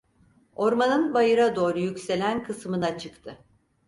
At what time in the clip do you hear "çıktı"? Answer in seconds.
2.97-3.37